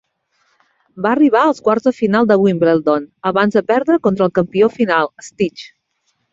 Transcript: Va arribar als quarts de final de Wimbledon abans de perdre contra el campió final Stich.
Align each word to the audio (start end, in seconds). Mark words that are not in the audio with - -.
Va 1.05 1.11
arribar 1.17 1.43
als 1.49 1.61
quarts 1.67 1.85
de 1.89 1.93
final 1.99 2.31
de 2.33 2.39
Wimbledon 2.45 3.07
abans 3.33 3.61
de 3.61 3.65
perdre 3.71 4.01
contra 4.09 4.29
el 4.29 4.35
campió 4.41 4.75
final 4.81 5.15
Stich. 5.31 5.71